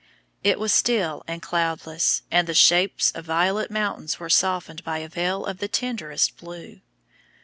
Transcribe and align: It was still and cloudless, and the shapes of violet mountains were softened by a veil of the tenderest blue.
It 0.43 0.57
was 0.57 0.73
still 0.73 1.21
and 1.27 1.43
cloudless, 1.43 2.23
and 2.31 2.47
the 2.47 2.55
shapes 2.55 3.11
of 3.11 3.25
violet 3.25 3.69
mountains 3.69 4.19
were 4.19 4.31
softened 4.31 4.83
by 4.83 4.97
a 4.97 5.07
veil 5.07 5.45
of 5.45 5.59
the 5.59 5.67
tenderest 5.67 6.37
blue. 6.37 6.81